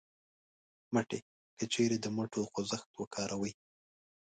مټې: 0.93 1.19
که 1.57 1.65
چېرې 1.73 1.97
د 2.01 2.05
مټو 2.15 2.41
خوځښت 2.51 2.89
وکاروئ 2.99 3.53